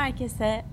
[0.00, 0.64] herkese.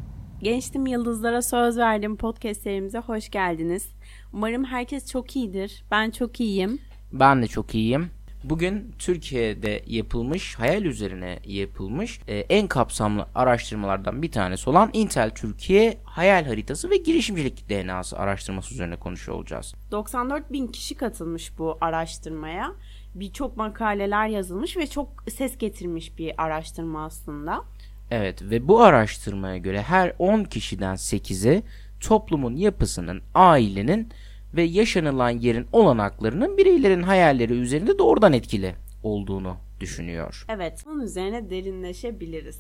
[0.42, 3.90] Gençtim Yıldızlara Söz Verdim podcast serimize hoş geldiniz.
[4.34, 5.84] Umarım herkes çok iyidir.
[5.92, 6.80] Ben çok iyiyim.
[7.12, 8.10] Ben de çok iyiyim.
[8.44, 15.98] Bugün Türkiye'de yapılmış, hayal üzerine yapılmış e, en kapsamlı araştırmalardan bir tanesi olan Intel Türkiye
[16.04, 19.74] Hayal Haritası ve Girişimcilik DNA'sı araştırması üzerine konuşuyor olacağız.
[19.92, 22.74] 94 bin kişi katılmış bu araştırmaya.
[23.16, 27.64] Birçok makaleler yazılmış ve çok ses getirmiş bir araştırma aslında.
[28.12, 31.64] Evet ve bu araştırmaya göre her 10 kişiden 8'i
[32.00, 34.10] toplumun yapısının, ailenin
[34.54, 40.46] ve yaşanılan yerin olanaklarının bireylerin hayalleri üzerinde doğrudan etkili olduğunu düşünüyor.
[40.50, 42.60] Evet, bunun üzerine derinleşebiliriz.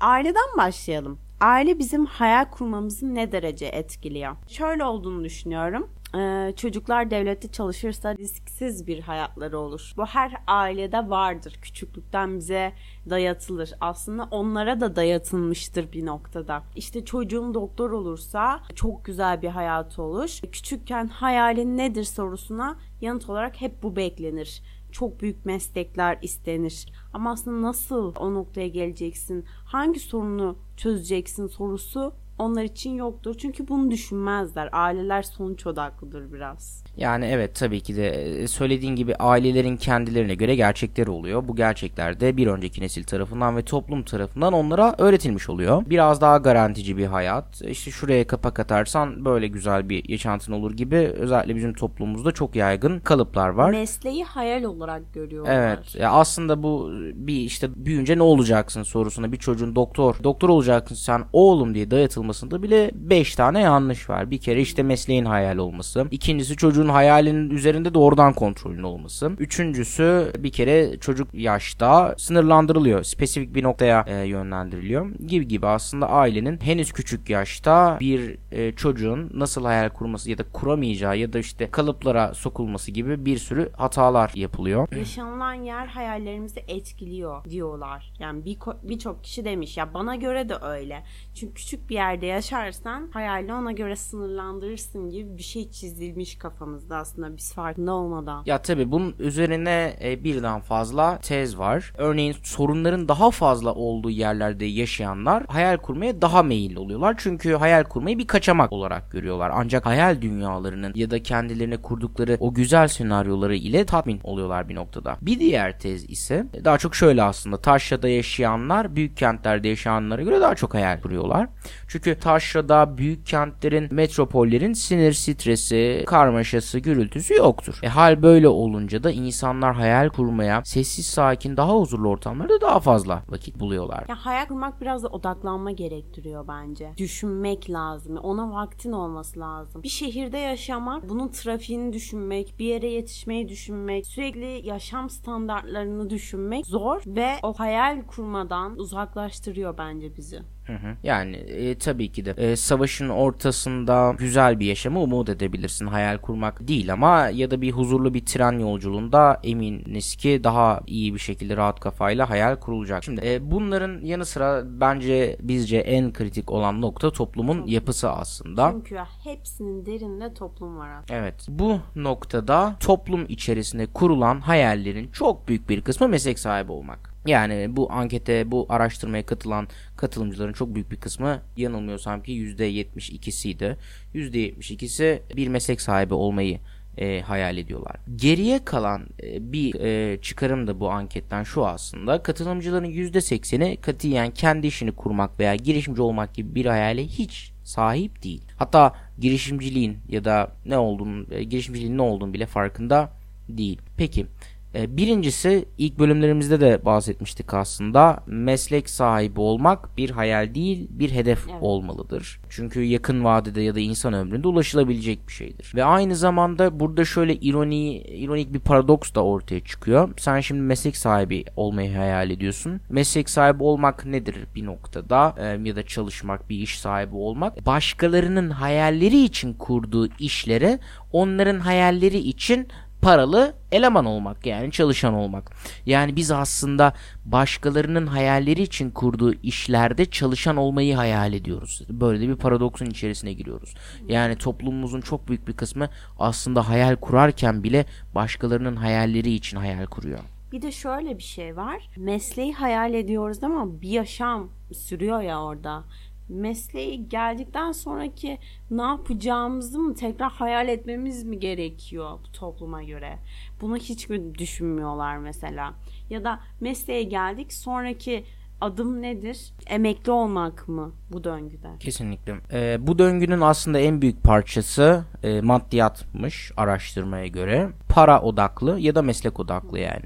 [0.00, 1.18] Aileden başlayalım.
[1.40, 4.36] Aile bizim hayal kurmamızı ne derece etkiliyor?
[4.48, 5.90] Şöyle olduğunu düşünüyorum.
[6.16, 9.92] Ee, çocuklar devlette çalışırsa risksiz bir hayatları olur.
[9.96, 11.58] Bu her ailede vardır.
[11.62, 12.72] Küçüklükten bize
[13.10, 13.72] dayatılır.
[13.80, 16.62] Aslında onlara da dayatılmıştır bir noktada.
[16.76, 20.40] İşte çocuğum doktor olursa çok güzel bir hayatı olur.
[20.52, 26.86] Küçükken hayalin nedir sorusuna yanıt olarak hep bu beklenir çok büyük meslekler istenir.
[27.12, 33.34] Ama aslında nasıl o noktaya geleceksin, hangi sorunu çözeceksin sorusu onlar için yoktur.
[33.38, 34.68] Çünkü bunu düşünmezler.
[34.72, 36.84] Aileler sonuç odaklıdır biraz.
[36.96, 41.48] Yani evet tabii ki de e, söylediğin gibi ailelerin kendilerine göre gerçekleri oluyor.
[41.48, 45.82] Bu gerçekler de bir önceki nesil tarafından ve toplum tarafından onlara öğretilmiş oluyor.
[45.86, 47.62] Biraz daha garantici bir hayat.
[47.62, 53.00] İşte şuraya kapak atarsan böyle güzel bir yaşantın olur gibi özellikle bizim toplumumuzda çok yaygın
[53.00, 53.70] kalıplar var.
[53.70, 55.52] Mesleği hayal olarak görüyorlar.
[55.54, 55.94] Evet.
[55.94, 61.24] Ya aslında bu bir işte büyüyünce ne olacaksın sorusuna bir çocuğun doktor doktor olacaksın sen
[61.32, 61.90] oğlum diye
[62.24, 64.30] dayatılmasında bile 5 tane yanlış var.
[64.30, 66.06] Bir kere işte mesleğin hayal olması.
[66.10, 69.32] İkincisi çocuğun hayalinin üzerinde doğrudan kontrolün olması.
[69.38, 73.02] Üçüncüsü bir kere çocuk yaşta sınırlandırılıyor.
[73.02, 75.10] Spesifik bir noktaya e, yönlendiriliyor.
[75.26, 80.42] Gibi gibi aslında ailenin henüz küçük yaşta bir e, çocuğun nasıl hayal kurması ya da
[80.52, 84.88] kuramayacağı ya da işte kalıplara sokulması gibi bir sürü hatalar yapılıyor.
[84.96, 88.12] Yaşanılan yer hayallerimizi etkiliyor diyorlar.
[88.18, 91.02] Yani bir birçok kişi demiş ya bana göre de öyle.
[91.34, 97.36] Çünkü küçük bir yerde yaşarsan hayalini ona göre sınırlandırırsın gibi bir şey çizilmiş kafamızda aslında
[97.36, 98.42] biz farkında olmadan.
[98.46, 101.92] Ya tabii bunun üzerine e, birden fazla tez var.
[101.98, 107.14] Örneğin sorunların daha fazla olduğu yerlerde yaşayanlar hayal kurmaya daha meyilli oluyorlar.
[107.18, 109.50] Çünkü hayal kurmayı bir kaçamak olarak görüyorlar.
[109.54, 115.16] Ancak hayal dünyalarının ya da kendilerine kurdukları o güzel senaryoları ile tatmin oluyorlar bir noktada.
[115.22, 120.54] Bir diğer tez ise daha çok şöyle aslında taşrada yaşayanlar büyük kentlerde yaşayanlara göre daha
[120.54, 121.48] çok hayal kuruyorlar.
[121.88, 127.78] Çünkü taşrada büyük kentlerin, metropollerin sinir stresi, karmaşası, gürültüsü yoktur.
[127.82, 133.22] E hal böyle olunca da insanlar hayal kurmaya sessiz sakin daha huzurlu ortamlarda daha fazla
[133.28, 134.04] vakit buluyorlar.
[134.08, 136.92] Ya hayal kurmak biraz da odaklanma gerektiriyor bence.
[136.96, 138.16] Düşünmek lazım.
[138.16, 139.82] Ona vaktin olması lazım.
[139.82, 147.02] Bir şehirde yaşamak, bunun trafiğini düşünmek, bir yere yetişmeyi düşünmek, sürekli yaşam standartlarını düşünmek zor
[147.06, 150.53] ve o hayal kurmadan uzaklaştırıyor bence bizi.
[150.66, 150.96] Hı hı.
[151.02, 155.86] Yani e, tabii ki de e, savaşın ortasında güzel bir yaşamı umut edebilirsin.
[155.86, 161.14] Hayal kurmak değil ama ya da bir huzurlu bir tren yolculuğunda eminiz ki daha iyi
[161.14, 163.04] bir şekilde rahat kafayla hayal kurulacak.
[163.04, 168.70] Şimdi e, bunların yanı sıra bence bizce en kritik olan nokta toplumun yapısı aslında.
[168.72, 171.20] Çünkü hepsinin derinde toplum var aslında.
[171.20, 171.46] Evet.
[171.48, 177.13] Bu noktada toplum içerisinde kurulan hayallerin çok büyük bir kısmı meslek sahibi olmak.
[177.26, 183.76] Yani bu ankete, bu araştırmaya katılan katılımcıların çok büyük bir kısmı yanılmıyorsam ki %72'siydi.
[184.14, 186.58] %72'si bir meslek sahibi olmayı
[186.98, 187.96] e, hayal ediyorlar.
[188.16, 192.22] Geriye kalan e, bir e, çıkarım da bu anketten şu aslında.
[192.22, 198.42] Katılımcıların %80'i katiyen kendi işini kurmak veya girişimci olmak gibi bir hayale hiç sahip değil.
[198.56, 203.10] Hatta girişimciliğin ya da ne olduğunu, e, girişimciliğin ne olduğunu bile farkında
[203.48, 203.80] değil.
[203.96, 204.26] Peki
[204.74, 211.62] Birincisi ilk bölümlerimizde de bahsetmiştik aslında meslek sahibi olmak bir hayal değil bir hedef evet.
[211.62, 212.40] olmalıdır.
[212.48, 215.72] Çünkü yakın vadede ya da insan ömründe ulaşılabilecek bir şeydir.
[215.74, 220.08] Ve aynı zamanda burada şöyle ironi, ironik bir paradoks da ortaya çıkıyor.
[220.16, 222.80] Sen şimdi meslek sahibi olmayı hayal ediyorsun.
[222.88, 228.50] Meslek sahibi olmak nedir bir noktada e, ya da çalışmak bir iş sahibi olmak başkalarının
[228.50, 230.78] hayalleri için kurduğu işlere
[231.12, 232.68] onların hayalleri için
[233.04, 235.50] paralı eleman olmak yani çalışan olmak.
[235.86, 236.92] Yani biz aslında
[237.24, 241.82] başkalarının hayalleri için kurduğu işlerde çalışan olmayı hayal ediyoruz.
[241.88, 243.74] Böyle de bir paradoksun içerisine giriyoruz.
[244.08, 250.20] Yani toplumumuzun çok büyük bir kısmı aslında hayal kurarken bile başkalarının hayalleri için hayal kuruyor.
[250.52, 251.90] Bir de şöyle bir şey var.
[251.96, 255.84] Mesleği hayal ediyoruz ama bir yaşam sürüyor ya orada.
[256.28, 258.38] Mesleği geldikten sonraki
[258.70, 263.18] ne yapacağımızı mı tekrar hayal etmemiz mi gerekiyor bu topluma göre?
[263.60, 265.74] Bunu hiç düşünmüyorlar mesela.
[266.10, 268.24] Ya da mesleğe geldik sonraki
[268.64, 269.52] adım nedir?
[269.66, 271.68] Emekli olmak mı bu döngüde?
[271.80, 272.34] Kesinlikle.
[272.52, 277.68] Ee, bu döngünün aslında en büyük parçası e, maddiyatmış araştırmaya göre.
[277.88, 280.04] Para odaklı ya da meslek odaklı yani.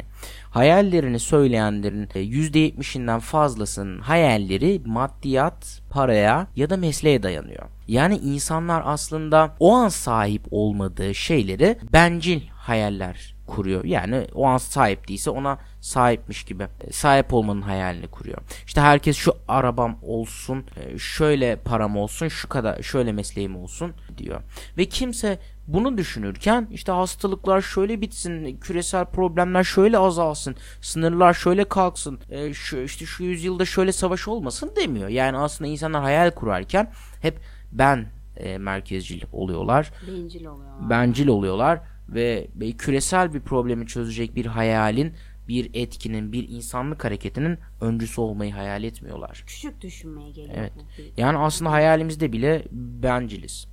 [0.51, 7.67] Hayallerini söyleyenlerin %70'inden fazlasının hayalleri maddiyat, paraya ya da mesleğe dayanıyor.
[7.89, 13.85] Yani insanlar aslında o an sahip olmadığı şeyleri bencil hayaller kuruyor.
[13.85, 18.39] Yani o an sahip değilse ona sahipmiş gibi sahip olmanın hayalini kuruyor.
[18.67, 24.41] İşte herkes şu arabam olsun, e, şöyle param olsun, şu kadar şöyle mesleğim olsun diyor.
[24.77, 32.19] Ve kimse bunu düşünürken işte hastalıklar şöyle bitsin, küresel problemler şöyle azalsın, sınırlar şöyle kalksın,
[32.31, 35.09] e, şu, işte şu yüzyılda şöyle savaş olmasın demiyor.
[35.09, 36.93] Yani aslında insanlar hayal kurarken
[37.23, 37.39] hep
[37.73, 38.07] ben
[38.37, 39.93] e, merkezcil oluyorlar.
[40.09, 40.91] Bencil oluyorlar.
[40.91, 42.47] Bencil oluyorlar ve
[42.79, 45.13] küresel bir problemi çözecek bir hayalin
[45.49, 49.45] bir etkinin, bir insanlık hareketinin öncüsü olmayı hayal etmiyorlar.
[49.47, 50.55] Küçük düşünmeye geliyor.
[50.57, 50.73] Evet.
[51.17, 53.67] Yani aslında hayalimizde bile benciliz.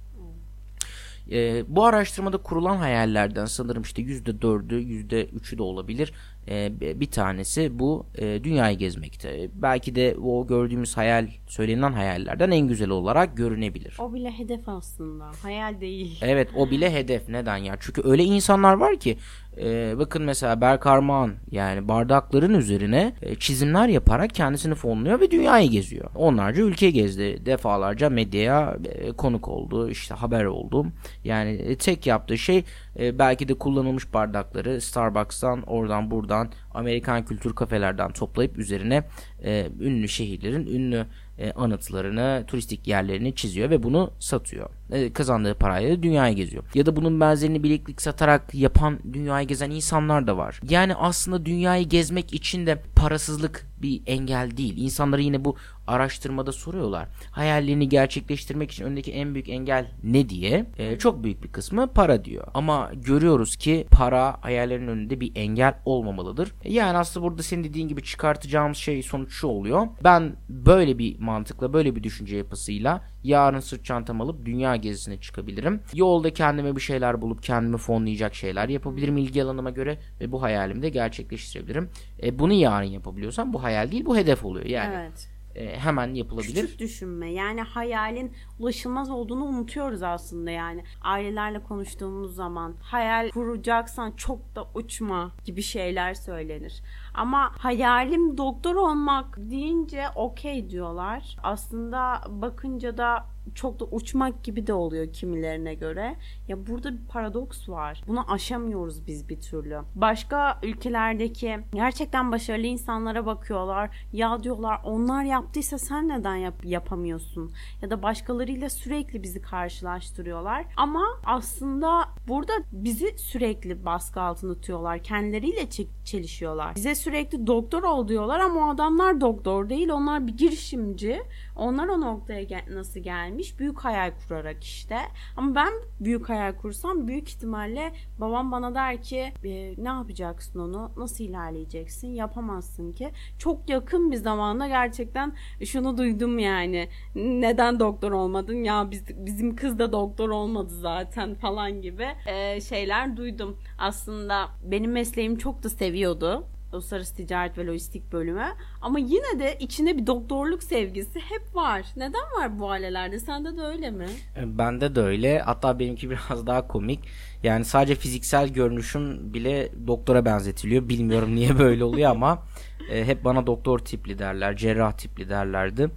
[1.31, 6.13] E, bu araştırmada kurulan hayallerden sanırım işte %4'ü %3'ü de olabilir.
[6.47, 9.49] E, bir tanesi bu e, dünyayı gezmekte.
[9.53, 13.97] Belki de o gördüğümüz hayal söylenen hayallerden en güzel olarak görünebilir.
[13.99, 15.31] O bile hedef aslında.
[15.43, 16.19] Hayal değil.
[16.21, 17.29] Evet o bile hedef.
[17.29, 17.77] Neden ya?
[17.79, 19.17] Çünkü öyle insanlar var ki
[19.57, 25.69] e, bakın mesela Berk Armağan yani bardakların üzerine e, çizimler yaparak kendisini fonluyor ve dünyayı
[25.69, 26.09] geziyor.
[26.15, 27.45] Onlarca ülke gezdi.
[27.45, 29.89] Defalarca medyaya e, konuk oldu.
[29.89, 30.85] işte haber oldu.
[31.23, 32.63] Yani e, tek yaptığı şey
[32.99, 36.34] e, belki de kullanılmış bardakları Starbucks'tan oradan buradan
[36.73, 39.03] Amerikan kültür kafelerden toplayıp üzerine
[39.43, 41.05] e, ünlü şehirlerin ünlü
[41.37, 44.69] e, anıtlarını, turistik yerlerini çiziyor ve bunu satıyor.
[44.91, 46.63] E, kazandığı parayla dünyayı geziyor.
[46.73, 50.59] Ya da bunun benzerini bileklik satarak yapan dünyayı gezen insanlar da var.
[50.69, 54.77] Yani aslında dünyayı gezmek için de parasızlık bir engel değil.
[54.77, 55.55] İnsanları yine bu
[55.87, 57.07] araştırmada soruyorlar.
[57.31, 60.65] Hayallerini gerçekleştirmek için öndeki en büyük engel ne diye.
[60.77, 62.47] E, çok büyük bir kısmı para diyor.
[62.53, 66.51] Ama görüyoruz ki para hayallerin önünde bir engel olmamalıdır.
[66.65, 69.87] Yani aslında burada senin dediğin gibi çıkartacağımız şey sonuç şu oluyor.
[70.03, 75.81] Ben böyle bir mantıkla böyle bir düşünce yapısıyla yarın sırt çantam alıp dünya gezisine çıkabilirim.
[75.93, 80.81] Yolda kendime bir şeyler bulup kendimi fonlayacak şeyler yapabilirim ilgi alanıma göre ve bu hayalimi
[80.81, 81.89] de gerçekleştirebilirim.
[82.23, 84.95] E, bunu yarın yapabiliyorsam bu hayal değil bu hedef oluyor yani.
[84.95, 86.61] Evet e, hemen yapılabilir.
[86.61, 90.83] Küçük düşünme yani hayalin ulaşılmaz olduğunu unutuyoruz aslında yani.
[91.01, 96.83] Ailelerle konuştuğumuz zaman hayal kuracaksan çok da uçma gibi şeyler söylenir.
[97.17, 101.37] Ama hayalim doktor olmak deyince okey diyorlar.
[101.43, 106.15] Aslında bakınca da çok da uçmak gibi de oluyor kimilerine göre.
[106.47, 108.03] Ya burada bir paradoks var.
[108.07, 109.81] Bunu aşamıyoruz biz bir türlü.
[109.95, 113.89] Başka ülkelerdeki gerçekten başarılı insanlara bakıyorlar.
[114.13, 117.51] Ya diyorlar onlar yaptıysa sen neden yap yapamıyorsun?
[117.81, 120.65] Ya da başkalarıyla sürekli bizi karşılaştırıyorlar.
[120.77, 125.03] Ama aslında burada bizi sürekli baskı altında tutuyorlar.
[125.03, 125.69] Kendileriyle
[126.05, 126.75] çelişiyorlar.
[126.75, 129.89] Bize sürekli doktor ol diyorlar ama o adamlar doktor değil.
[129.89, 131.21] Onlar bir girişimci.
[131.55, 133.34] Onlar o noktaya gel nasıl gelmiş?
[133.59, 134.97] Büyük hayal kurarak işte.
[135.37, 140.91] Ama ben büyük hayal kursam büyük ihtimalle babam bana der ki e, ne yapacaksın onu?
[140.97, 142.07] Nasıl ilerleyeceksin?
[142.07, 143.11] Yapamazsın ki.
[143.39, 145.33] Çok yakın bir zamanda gerçekten
[145.65, 146.89] şunu duydum yani.
[147.15, 148.63] Neden doktor olmadın?
[148.63, 153.57] Ya biz, bizim kız da doktor olmadı zaten falan gibi e, şeyler duydum.
[153.77, 158.45] Aslında benim mesleğimi çok da seviyordu uluslararası ticaret ve lojistik bölümü.
[158.81, 161.85] Ama yine de içinde bir doktorluk sevgisi hep var.
[161.97, 163.19] Neden var bu ailelerde?
[163.19, 164.07] Sende de öyle mi?
[164.37, 165.39] E, bende de öyle.
[165.39, 166.99] Hatta benimki biraz daha komik.
[167.43, 170.89] Yani sadece fiziksel görünüşüm bile doktora benzetiliyor.
[170.89, 172.43] Bilmiyorum niye böyle oluyor ama
[172.91, 175.89] e, hep bana doktor tipli derler, cerrah tipli derlerdi.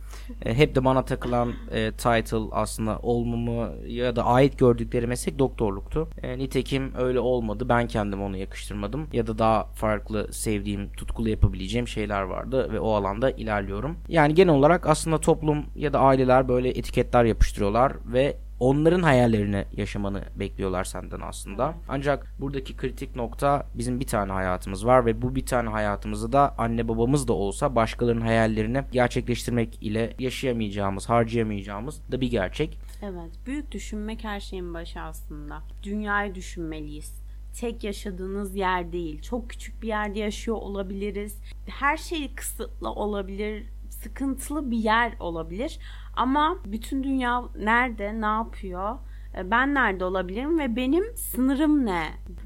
[0.44, 6.08] E, hep de bana takılan e, title aslında olmamı ya da ait gördükleri meslek doktorluktu.
[6.22, 7.68] E, nitekim öyle olmadı.
[7.68, 9.08] Ben kendim onu yakıştırmadım.
[9.12, 13.96] Ya da daha farklı sevdiğim, tutkulu yapabileceğim şeyler vardı ve o alanda ilerliyorum.
[14.08, 20.22] Yani genel olarak aslında toplum ya da aileler böyle etiketler yapıştırıyorlar ve onların hayallerini yaşamanı
[20.36, 21.74] bekliyorlar senden aslında.
[21.88, 26.58] Ancak buradaki kritik nokta bizim bir tane hayatımız var ve bu bir tane hayatımızı da
[26.58, 32.78] anne babamız da olsa başkalarının hayallerini gerçekleştirmek ile yaşayamayacağımız, harcayamayacağımız da bir gerçek.
[33.02, 35.62] Evet, büyük düşünmek her şeyin başı aslında.
[35.82, 37.28] Dünyayı düşünmeliyiz
[37.60, 39.22] tek yaşadığınız yer değil.
[39.22, 41.38] Çok küçük bir yerde yaşıyor olabiliriz.
[41.66, 43.66] Her şey kısıtlı olabilir.
[44.02, 45.78] Sıkıntılı bir yer olabilir.
[46.16, 48.98] Ama bütün dünya nerede, ne yapıyor?
[49.36, 52.04] E, ben nerede olabilirim ve benim sınırım ne?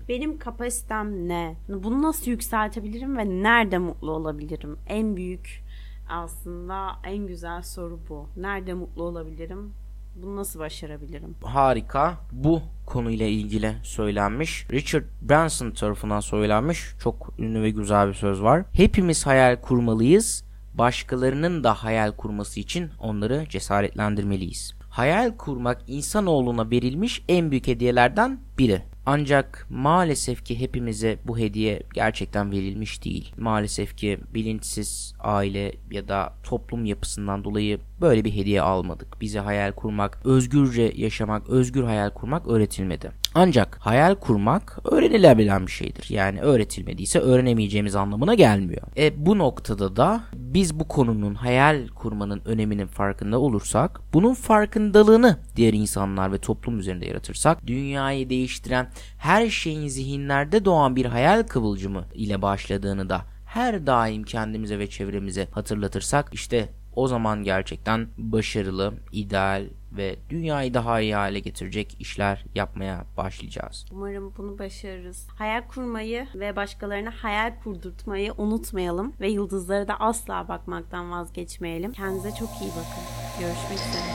[0.09, 1.57] Benim kapasitem ne?
[1.69, 4.79] Bunu nasıl yükseltebilirim ve nerede mutlu olabilirim?
[4.87, 5.65] En büyük
[6.09, 8.29] aslında en güzel soru bu.
[8.37, 9.73] Nerede mutlu olabilirim?
[10.17, 11.37] Bunu nasıl başarabilirim?
[11.45, 12.15] Harika.
[12.33, 14.67] Bu konuyla ilgili söylenmiş.
[14.71, 16.85] Richard Branson tarafından söylenmiş.
[17.03, 18.65] Çok ünlü ve güzel bir söz var.
[18.73, 20.45] Hepimiz hayal kurmalıyız.
[20.75, 24.75] Başkalarının da hayal kurması için onları cesaretlendirmeliyiz.
[24.91, 28.83] Hayal kurmak insanoğluna verilmiş en büyük hediyelerden biri.
[29.07, 33.35] Ancak maalesef ki hepimize bu hediye gerçekten verilmiş değil.
[33.37, 39.21] Maalesef ki bilinçsiz aile ya da toplum yapısından dolayı böyle bir hediye almadık.
[39.21, 43.22] Bize hayal kurmak, özgürce yaşamak, özgür hayal kurmak öğretilmedi.
[43.35, 46.07] Ancak hayal kurmak öğrenilebilen bir şeydir.
[46.11, 48.83] Yani öğretilmediyse öğrenemeyeceğimiz anlamına gelmiyor.
[48.97, 55.73] E bu noktada da biz bu konunun hayal kurmanın öneminin farkında olursak, bunun farkındalığını diğer
[55.73, 62.43] insanlar ve toplum üzerinde yaratırsak, dünyayı değiştiren her şeyin zihinlerde doğan bir hayal kıvılcımı ile
[62.43, 70.17] başladığını da her daim kendimize ve çevremize hatırlatırsak işte o zaman gerçekten başarılı, ideal ve
[70.31, 73.87] dünyayı daha iyi hale getirecek işler yapmaya başlayacağız.
[73.93, 75.29] Umarım bunu başarırız.
[75.39, 81.93] Hayal kurmayı ve başkalarına hayal kurdurtmayı unutmayalım ve yıldızlara da asla bakmaktan vazgeçmeyelim.
[81.93, 83.03] Kendinize çok iyi bakın.
[83.41, 84.13] Görüşmek üzere.